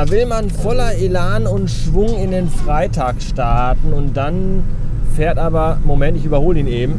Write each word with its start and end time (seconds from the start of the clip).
Da 0.00 0.08
will 0.08 0.24
man 0.24 0.48
voller 0.48 0.94
Elan 0.94 1.46
und 1.46 1.70
Schwung 1.70 2.16
in 2.16 2.30
den 2.30 2.48
Freitag 2.48 3.20
starten 3.20 3.92
und 3.92 4.16
dann 4.16 4.64
fährt 5.14 5.36
aber, 5.36 5.76
Moment, 5.84 6.16
ich 6.16 6.24
überhole 6.24 6.58
ihn 6.58 6.68
eben, 6.68 6.94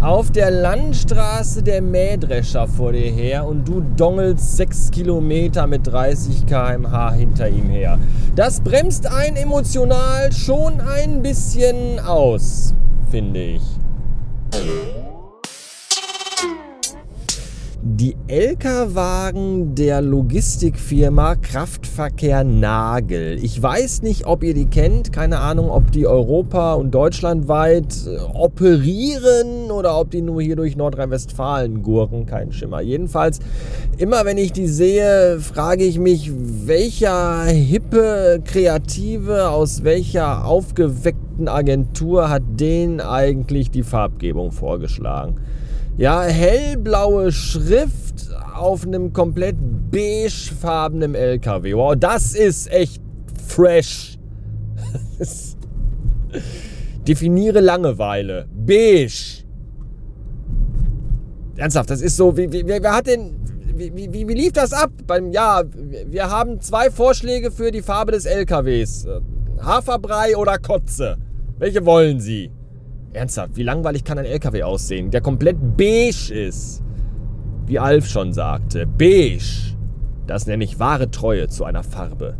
auf 0.00 0.32
der 0.32 0.50
Landstraße 0.50 1.62
der 1.62 1.80
Mähdrescher 1.80 2.66
vor 2.66 2.90
dir 2.90 3.08
her 3.12 3.46
und 3.46 3.68
du 3.68 3.84
dongelst 3.96 4.56
6 4.56 4.90
Kilometer 4.90 5.68
mit 5.68 5.86
30 5.86 6.44
km/h 6.44 7.12
hinter 7.12 7.48
ihm 7.48 7.68
her. 7.68 8.00
Das 8.34 8.62
bremst 8.62 9.06
einen 9.06 9.36
emotional 9.36 10.32
schon 10.32 10.80
ein 10.80 11.22
bisschen 11.22 12.00
aus, 12.00 12.74
finde 13.12 13.40
ich. 13.40 13.62
Die 18.02 18.16
LK-Wagen 18.26 19.76
der 19.76 20.02
Logistikfirma 20.02 21.36
Kraftverkehr 21.36 22.42
Nagel. 22.42 23.38
Ich 23.40 23.62
weiß 23.62 24.02
nicht, 24.02 24.26
ob 24.26 24.42
ihr 24.42 24.54
die 24.54 24.66
kennt. 24.66 25.12
Keine 25.12 25.38
Ahnung, 25.38 25.70
ob 25.70 25.92
die 25.92 26.08
Europa- 26.08 26.74
und 26.74 26.92
deutschlandweit 26.92 27.94
äh, 28.08 28.18
operieren 28.34 29.70
oder 29.70 29.96
ob 30.00 30.10
die 30.10 30.20
nur 30.20 30.42
hier 30.42 30.56
durch 30.56 30.74
Nordrhein-Westfalen 30.74 31.84
gurken. 31.84 32.26
Kein 32.26 32.50
Schimmer. 32.50 32.80
Jedenfalls, 32.80 33.38
immer 33.98 34.24
wenn 34.24 34.36
ich 34.36 34.50
die 34.50 34.66
sehe, 34.66 35.38
frage 35.38 35.84
ich 35.84 36.00
mich, 36.00 36.32
welcher 36.34 37.44
hippe 37.44 38.42
Kreative 38.44 39.50
aus 39.50 39.84
welcher 39.84 40.44
aufgeweckten 40.44 41.46
Agentur 41.46 42.30
hat 42.30 42.42
denen 42.58 43.00
eigentlich 43.00 43.70
die 43.70 43.84
Farbgebung 43.84 44.50
vorgeschlagen? 44.50 45.36
Ja, 45.96 46.22
hellblaue 46.22 47.32
Schrift 47.32 48.34
auf 48.54 48.86
einem 48.86 49.12
komplett 49.12 49.56
beigefarbenen 49.90 51.14
LKW. 51.14 51.74
Wow, 51.74 51.94
das 51.96 52.34
ist 52.34 52.70
echt 52.72 53.02
fresh. 53.46 54.18
Definiere 57.06 57.60
Langeweile. 57.60 58.46
Beige. 58.54 59.44
Ernsthaft, 61.56 61.90
das 61.90 62.00
ist 62.00 62.16
so, 62.16 62.36
wie, 62.36 62.50
wie, 62.50 62.66
wer 62.66 62.94
hat 62.94 63.06
denn, 63.06 63.36
wie, 63.76 63.92
wie, 63.94 64.28
wie 64.28 64.34
lief 64.34 64.52
das 64.52 64.72
ab? 64.72 64.90
Beim, 65.06 65.30
ja, 65.30 65.62
wir 66.06 66.30
haben 66.30 66.60
zwei 66.60 66.90
Vorschläge 66.90 67.50
für 67.50 67.70
die 67.70 67.82
Farbe 67.82 68.12
des 68.12 68.24
LKWs. 68.24 69.06
Haferbrei 69.60 70.36
oder 70.36 70.58
Kotze. 70.58 71.18
Welche 71.58 71.84
wollen 71.84 72.18
Sie? 72.18 72.50
Ernsthaft, 73.14 73.56
wie 73.56 73.62
langweilig 73.62 74.04
kann 74.04 74.18
ein 74.18 74.24
LKW 74.24 74.62
aussehen, 74.62 75.10
der 75.10 75.20
komplett 75.20 75.58
beige 75.76 76.32
ist? 76.32 76.82
Wie 77.66 77.78
Alf 77.78 78.06
schon 78.06 78.32
sagte, 78.32 78.86
beige. 78.86 79.76
Das 80.26 80.46
nenne 80.46 80.64
ich 80.64 80.78
wahre 80.78 81.10
Treue 81.10 81.48
zu 81.48 81.64
einer 81.64 81.82
Farbe. 81.82 82.36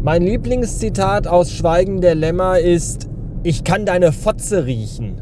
Mein 0.00 0.22
Lieblingszitat 0.22 1.26
aus 1.26 1.50
Schweigen 1.50 2.00
der 2.00 2.14
Lämmer 2.14 2.60
ist, 2.60 3.08
ich 3.42 3.64
kann 3.64 3.84
deine 3.84 4.12
Fotze 4.12 4.64
riechen. 4.64 5.20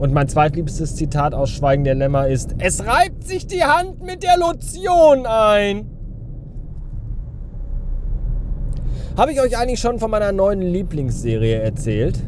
Und 0.00 0.12
mein 0.12 0.28
zweitliebstes 0.28 0.96
Zitat 0.96 1.32
aus 1.32 1.50
Schweigen 1.50 1.84
der 1.84 1.94
Lämmer 1.94 2.26
ist, 2.26 2.56
es 2.58 2.84
reibt 2.84 3.22
sich 3.24 3.46
die 3.46 3.62
Hand 3.62 4.02
mit 4.02 4.24
der 4.24 4.36
Lotion 4.36 5.26
ein. 5.26 5.91
Habe 9.14 9.32
ich 9.32 9.42
euch 9.42 9.58
eigentlich 9.58 9.78
schon 9.78 9.98
von 9.98 10.10
meiner 10.10 10.32
neuen 10.32 10.62
Lieblingsserie 10.62 11.56
erzählt? 11.56 12.18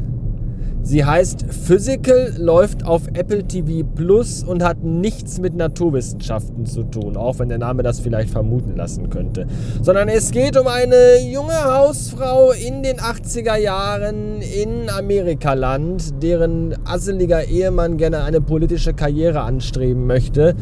Sie 0.83 1.03
heißt 1.03 1.47
Physical, 1.49 2.35
läuft 2.37 2.85
auf 2.85 3.07
Apple 3.15 3.43
TV 3.43 3.87
Plus 3.95 4.43
und 4.43 4.61
hat 4.63 4.83
nichts 4.83 5.39
mit 5.39 5.55
Naturwissenschaften 5.55 6.67
zu 6.67 6.83
tun, 6.83 7.17
auch 7.17 7.39
wenn 7.39 7.49
der 7.49 7.57
Name 7.57 7.81
das 7.81 8.01
vielleicht 8.01 8.29
vermuten 8.29 8.75
lassen 8.75 9.09
könnte. 9.09 9.47
Sondern 9.81 10.09
es 10.09 10.29
geht 10.29 10.57
um 10.57 10.67
eine 10.67 11.17
junge 11.27 11.59
Hausfrau 11.63 12.51
in 12.51 12.83
den 12.83 12.97
80er 12.97 13.57
Jahren 13.57 14.43
in 14.43 14.87
Amerikaland, 14.87 16.21
deren 16.21 16.75
asseliger 16.85 17.45
Ehemann 17.45 17.97
gerne 17.97 18.23
eine 18.23 18.41
politische 18.41 18.93
Karriere 18.93 19.41
anstreben 19.41 20.05
möchte 20.05 20.55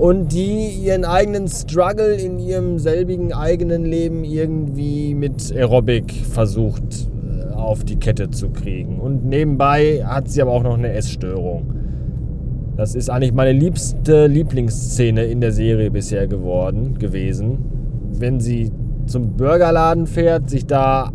und 0.00 0.32
die 0.32 0.70
ihren 0.82 1.04
eigenen 1.04 1.46
Struggle 1.46 2.14
in 2.14 2.38
ihrem 2.38 2.78
selbigen 2.78 3.34
eigenen 3.34 3.84
Leben 3.84 4.24
irgendwie 4.24 5.14
mit 5.14 5.54
Aerobic 5.54 6.10
versucht 6.10 7.10
äh, 7.28 7.52
auf 7.52 7.84
die 7.84 7.96
Kette 7.96 8.30
zu 8.30 8.48
kriegen. 8.48 8.98
Und 8.98 9.26
nebenbei 9.26 10.02
hat 10.06 10.30
sie 10.30 10.40
aber 10.40 10.52
auch 10.52 10.62
noch 10.62 10.78
eine 10.78 10.90
Essstörung. 10.94 11.74
Das 12.78 12.94
ist 12.94 13.10
eigentlich 13.10 13.34
meine 13.34 13.52
liebste 13.52 14.26
Lieblingsszene 14.26 15.24
in 15.24 15.42
der 15.42 15.52
Serie 15.52 15.90
bisher 15.90 16.26
geworden, 16.26 16.98
gewesen. 16.98 17.58
Wenn 18.18 18.40
sie 18.40 18.72
zum 19.04 19.36
Burgerladen 19.36 20.06
fährt, 20.06 20.48
sich 20.48 20.64
da 20.64 21.12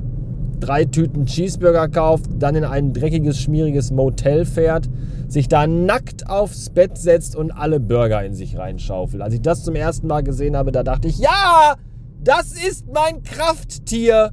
drei 0.60 0.86
Tüten 0.86 1.26
Cheeseburger 1.26 1.88
kauft, 1.88 2.26
dann 2.40 2.56
in 2.56 2.64
ein 2.64 2.94
dreckiges, 2.94 3.40
schmieriges 3.40 3.92
Motel 3.92 4.46
fährt, 4.46 4.90
sich 5.28 5.48
da 5.48 5.68
nackt 5.68 6.30
aufs 6.30 6.70
Bett 6.70 6.98
setzt 6.98 7.36
und 7.36 7.52
alle 7.52 7.80
Burger 7.80 8.24
in 8.24 8.34
sich 8.34 8.58
reinschaufelt. 8.58 9.22
Als 9.22 9.34
ich 9.34 9.42
das 9.42 9.64
zum 9.64 9.76
ersten 9.76 10.08
Mal 10.08 10.24
gesehen 10.24 10.56
habe, 10.56 10.72
da 10.72 10.84
dachte 10.84 11.08
ich, 11.08 11.18
ja, 11.20 11.76
das 12.24 12.54
ist 12.54 12.88
mein 12.94 13.24
Krafttier. 13.24 14.32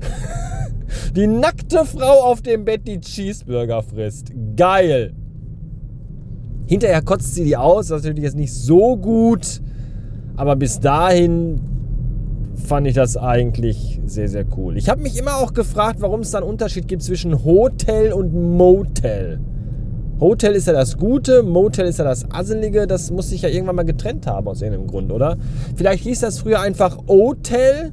Die 1.14 1.26
nackte 1.26 1.84
Frau 1.84 2.24
auf 2.24 2.42
dem 2.42 2.64
Bett, 2.66 2.86
die 2.86 3.00
Cheeseburger 3.00 3.82
frisst. 3.82 4.32
Geil. 4.54 5.14
Hinterher 6.66 7.00
kotzt 7.00 7.34
sie 7.34 7.44
die 7.44 7.56
aus, 7.56 7.88
das 7.88 8.00
ist 8.00 8.04
natürlich 8.04 8.24
jetzt 8.24 8.36
nicht 8.36 8.52
so 8.52 8.96
gut, 8.96 9.62
aber 10.36 10.56
bis 10.56 10.80
dahin 10.80 11.60
fand 12.56 12.86
ich 12.86 12.94
das 12.94 13.16
eigentlich 13.16 14.00
sehr, 14.06 14.28
sehr 14.28 14.44
cool. 14.56 14.76
Ich 14.76 14.88
habe 14.88 15.02
mich 15.02 15.18
immer 15.18 15.36
auch 15.36 15.52
gefragt, 15.52 16.00
warum 16.00 16.20
es 16.20 16.30
da 16.30 16.38
einen 16.38 16.48
Unterschied 16.48 16.88
gibt 16.88 17.02
zwischen 17.02 17.44
Hotel 17.44 18.12
und 18.12 18.34
Motel. 18.34 19.40
Hotel 20.18 20.54
ist 20.54 20.66
ja 20.66 20.72
das 20.72 20.96
Gute, 20.96 21.42
Motel 21.42 21.86
ist 21.86 21.98
ja 21.98 22.04
das 22.04 22.30
Asselige. 22.30 22.86
Das 22.86 23.10
muss 23.10 23.28
sich 23.28 23.42
ja 23.42 23.50
irgendwann 23.50 23.76
mal 23.76 23.84
getrennt 23.84 24.26
haben 24.26 24.48
aus 24.48 24.62
irgendeinem 24.62 24.88
Grund, 24.88 25.12
oder? 25.12 25.36
Vielleicht 25.74 26.04
hieß 26.04 26.20
das 26.20 26.38
früher 26.38 26.60
einfach 26.60 26.96
Hotel, 27.06 27.92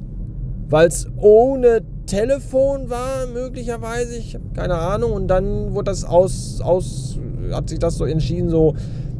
weil 0.68 0.88
es 0.88 1.06
ohne 1.18 1.82
Telefon 2.06 2.88
war, 2.88 3.26
möglicherweise. 3.32 4.16
Ich 4.16 4.34
habe 4.34 4.44
keine 4.54 4.74
Ahnung. 4.74 5.12
Und 5.12 5.28
dann 5.28 5.74
wurde 5.74 5.90
das 5.90 6.04
aus, 6.04 6.60
aus, 6.62 7.18
hat 7.52 7.68
sich 7.68 7.78
das 7.78 7.96
so 7.96 8.06
entschieden, 8.06 8.48
so 8.48 8.74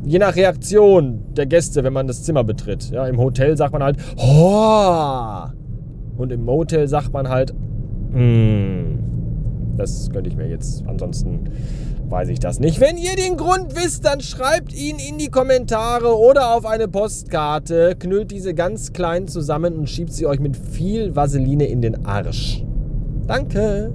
je 0.05 0.19
nach 0.19 0.37
Reaktion 0.37 1.23
der 1.35 1.47
Gäste, 1.47 1.85
wenn 1.85 1.93
man 1.93 2.07
das 2.07 2.23
Zimmer 2.23 2.45
betritt. 2.45 2.91
Ja, 2.91 3.07
Im 3.07 3.19
Hotel 3.19 3.57
sagt 3.57 3.73
man 3.73 3.83
halt, 3.83 3.97
oh! 4.17 5.47
Und 6.17 6.31
im 6.31 6.45
Motel 6.45 6.87
sagt 6.89 7.13
man 7.13 7.29
halt, 7.29 7.53
mm. 8.13 9.05
Das 9.77 10.09
könnte 10.11 10.31
ich 10.31 10.37
mir 10.37 10.49
jetzt, 10.49 10.85
ansonsten 10.87 11.51
weiß 12.09 12.29
ich 12.29 12.39
das 12.39 12.61
nicht. 12.61 12.81
Wenn 12.81 12.97
ihr 12.97 13.17
den 13.17 13.37
Grund 13.37 13.75
wisst, 13.75 14.05
dann 14.05 14.21
schreibt 14.21 14.73
ihn 14.73 14.99
in 14.99 15.19
die 15.19 15.31
Kommentare 15.31 16.17
oder 16.17 16.55
auf 16.55 16.65
eine 16.65 16.87
Postkarte, 16.87 17.97
knüllt 17.99 18.31
diese 18.31 18.55
ganz 18.55 18.93
klein 18.93 19.27
zusammen 19.27 19.75
und 19.77 19.91
schiebt 19.91 20.13
sie 20.13 20.27
euch 20.27 20.39
mit 20.39 20.57
viel 20.57 21.17
Vaseline 21.17 21.67
in 21.67 21.83
den 21.83 22.07
Arsch. 22.07 22.65
Danke! 23.27 23.93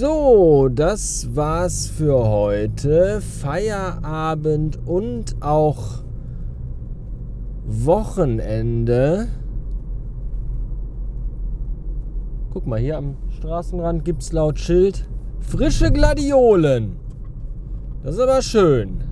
So, 0.00 0.68
das 0.72 1.34
war's 1.34 1.88
für 1.88 2.28
heute. 2.28 3.20
Feierabend 3.20 4.78
und 4.86 5.34
auch 5.40 6.04
Wochenende. 7.66 9.26
Guck 12.52 12.68
mal, 12.68 12.78
hier 12.78 12.96
am 12.96 13.16
Straßenrand 13.38 14.04
gibt's 14.04 14.30
laut 14.30 14.60
Schild 14.60 15.04
frische 15.40 15.90
Gladiolen. 15.90 16.92
Das 18.04 18.14
ist 18.14 18.20
aber 18.20 18.40
schön. 18.40 19.02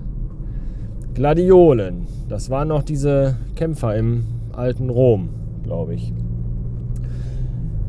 Gladiolen. 1.13 2.07
Das 2.29 2.49
waren 2.49 2.69
noch 2.69 2.83
diese 2.83 3.35
Kämpfer 3.55 3.93
im 3.97 4.23
alten 4.53 4.89
Rom, 4.89 5.31
glaube 5.63 5.95
ich. 5.95 6.13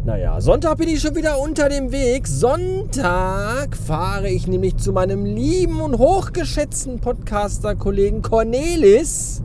Naja, 0.09 0.41
Sonntag 0.41 0.79
bin 0.79 0.89
ich 0.89 1.03
schon 1.03 1.15
wieder 1.17 1.39
unter 1.39 1.69
dem 1.69 1.93
Weg. 1.93 2.27
Sonntag 2.27 3.77
fahre 3.77 4.31
ich 4.31 4.47
nämlich 4.47 4.79
zu 4.79 4.95
meinem 4.95 5.27
lieben 5.27 5.83
und 5.83 5.99
hochgeschätzten 5.99 6.99
Podcaster-Kollegen 6.99 8.23
Cornelis, 8.23 9.43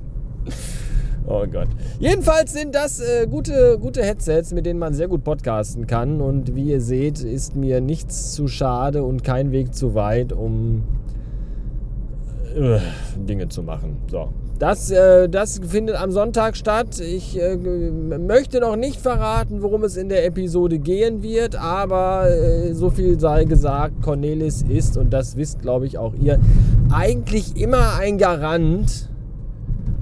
oh 1.26 1.44
Gott. 1.53 1.69
Jedenfalls 1.99 2.55
sind 2.55 2.75
das 2.75 3.00
äh, 3.00 3.26
gute, 3.26 3.79
gute 3.79 4.03
Headsets, 4.03 4.55
mit 4.55 4.64
denen 4.64 4.79
man 4.79 4.94
sehr 4.94 5.06
gut 5.06 5.23
podcasten 5.23 5.87
kann. 5.87 6.23
Und 6.23 6.56
wie 6.56 6.70
ihr 6.70 6.81
seht, 6.81 7.20
ist 7.20 7.56
mir 7.56 7.82
nichts 7.82 8.32
zu 8.32 8.49
schade 8.49 9.03
und 9.03 9.23
kein 9.23 9.53
Weg 9.53 9.75
zu 9.75 9.94
weit, 9.94 10.32
um 10.32 10.82
äh, 12.56 12.79
Dinge 13.19 13.50
zu 13.50 13.64
machen. 13.64 13.99
So, 14.11 14.31
das, 14.58 14.91
äh, 14.91 15.29
das 15.29 15.61
findet 15.67 16.00
am 16.00 16.11
Sonntag 16.11 16.56
statt. 16.56 17.00
Ich 17.00 17.41
äh, 17.41 17.56
möchte 17.56 18.61
noch 18.61 18.76
nicht 18.76 19.00
verraten, 19.00 19.62
worum 19.62 19.85
es 19.85 19.97
in 19.97 20.08
der 20.08 20.25
Episode 20.25 20.79
gehen 20.79 21.23
wird, 21.23 21.56
aber 21.56 22.29
äh, 22.31 22.73
so 22.73 22.91
viel 22.91 23.19
sei 23.20 23.44
gesagt, 23.44 24.03
Cornelis 24.03 24.62
ist, 24.62 24.97
und 24.97 25.12
das 25.12 25.37
wisst, 25.37 25.62
glaube 25.62 25.87
ich, 25.87 25.99
auch 25.99 26.14
ihr, 26.14 26.38
eigentlich 26.91 27.61
immer 27.61 27.97
ein 27.99 28.19
Garant 28.19 29.08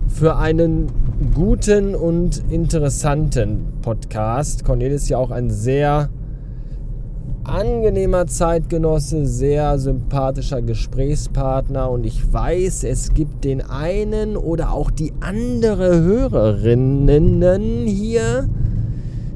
für 0.09 0.37
einen 0.37 0.89
guten 1.35 1.95
und 1.95 2.43
interessanten 2.51 3.73
Podcast. 3.83 4.65
Cornelis 4.65 5.03
ist 5.03 5.09
ja 5.09 5.19
auch 5.19 5.31
ein 5.31 5.51
sehr 5.51 6.09
angenehmer 7.45 8.27
Zeitgenosse, 8.27 9.27
sehr 9.27 9.79
sympathischer 9.79 10.63
Gesprächspartner 10.63 11.91
und 11.91 12.05
ich 12.05 12.33
weiß, 12.33 12.85
es 12.85 13.15
gibt 13.15 13.45
den 13.45 13.61
einen 13.61 14.37
oder 14.37 14.73
auch 14.73 14.91
die 14.91 15.13
andere 15.21 16.01
Hörerinnen 16.01 17.87
hier, 17.87 18.49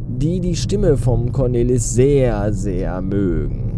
die 0.09 0.41
die 0.41 0.57
Stimme 0.57 0.97
vom 0.97 1.33
Cornelis 1.33 1.95
sehr, 1.95 2.53
sehr 2.53 3.01
mögen. 3.03 3.73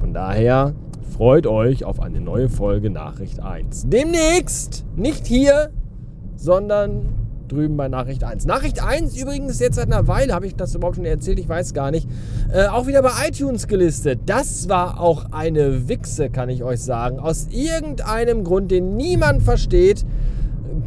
Von 0.00 0.12
daher 0.12 0.74
freut 1.16 1.46
euch 1.46 1.84
auf 1.84 2.00
eine 2.00 2.20
neue 2.20 2.48
Folge 2.48 2.90
Nachricht 2.90 3.40
1. 3.40 3.86
Demnächst, 3.88 4.84
nicht 4.96 5.26
hier, 5.26 5.70
sondern 6.36 7.25
drüben 7.48 7.76
bei 7.76 7.88
Nachricht 7.88 8.24
1. 8.24 8.46
Nachricht 8.46 8.82
1 8.82 9.16
übrigens 9.16 9.58
jetzt 9.60 9.76
seit 9.76 9.86
einer 9.86 10.08
Weile, 10.08 10.34
habe 10.34 10.46
ich 10.46 10.54
das 10.54 10.74
überhaupt 10.74 10.96
schon 10.96 11.04
erzählt, 11.04 11.38
ich 11.38 11.48
weiß 11.48 11.74
gar 11.74 11.90
nicht, 11.90 12.08
äh, 12.52 12.66
auch 12.66 12.86
wieder 12.86 13.02
bei 13.02 13.10
iTunes 13.28 13.66
gelistet. 13.66 14.20
Das 14.26 14.68
war 14.68 15.00
auch 15.00 15.26
eine 15.32 15.88
Wichse, 15.88 16.30
kann 16.30 16.48
ich 16.48 16.62
euch 16.62 16.80
sagen. 16.80 17.18
Aus 17.18 17.48
irgendeinem 17.50 18.44
Grund, 18.44 18.70
den 18.70 18.96
niemand 18.96 19.42
versteht, 19.42 20.04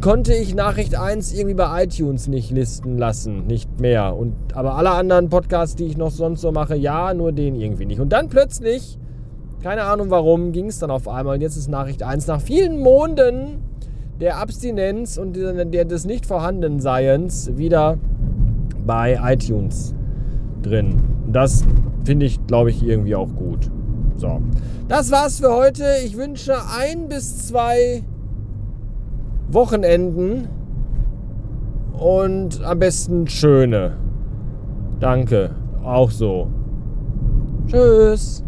konnte 0.00 0.34
ich 0.34 0.54
Nachricht 0.54 0.98
1 0.98 1.32
irgendwie 1.34 1.54
bei 1.54 1.84
iTunes 1.84 2.28
nicht 2.28 2.50
listen 2.50 2.96
lassen, 2.96 3.46
nicht 3.46 3.80
mehr. 3.80 4.16
Und, 4.16 4.34
aber 4.54 4.76
alle 4.76 4.90
anderen 4.90 5.28
Podcasts, 5.28 5.76
die 5.76 5.84
ich 5.84 5.96
noch 5.96 6.10
sonst 6.10 6.40
so 6.40 6.52
mache, 6.52 6.76
ja, 6.76 7.12
nur 7.12 7.32
den 7.32 7.54
irgendwie 7.54 7.86
nicht. 7.86 8.00
Und 8.00 8.10
dann 8.10 8.28
plötzlich, 8.28 8.98
keine 9.62 9.82
Ahnung 9.82 10.10
warum, 10.10 10.52
ging 10.52 10.66
es 10.66 10.78
dann 10.78 10.90
auf 10.90 11.06
einmal. 11.08 11.34
Und 11.34 11.42
jetzt 11.42 11.56
ist 11.56 11.68
Nachricht 11.68 12.02
1 12.02 12.26
nach 12.26 12.40
vielen 12.40 12.78
Monden 12.78 13.69
der 14.20 14.36
Abstinenz 14.38 15.16
und 15.16 15.34
der, 15.34 15.84
des 15.84 16.04
Nicht-Vorhandenseins 16.04 17.56
wieder 17.56 17.98
bei 18.86 19.18
iTunes 19.22 19.94
drin. 20.62 21.00
Das 21.26 21.64
finde 22.04 22.26
ich, 22.26 22.46
glaube 22.46 22.70
ich, 22.70 22.82
irgendwie 22.82 23.14
auch 23.14 23.34
gut. 23.34 23.70
So, 24.16 24.42
das 24.88 25.10
war's 25.10 25.40
für 25.40 25.54
heute. 25.54 25.84
Ich 26.04 26.16
wünsche 26.16 26.54
ein 26.78 27.08
bis 27.08 27.48
zwei 27.48 28.02
Wochenenden 29.50 30.48
und 31.98 32.62
am 32.62 32.78
besten 32.78 33.26
schöne. 33.26 33.96
Danke, 35.00 35.50
auch 35.82 36.10
so. 36.10 36.48
Tschüss. 37.66 38.44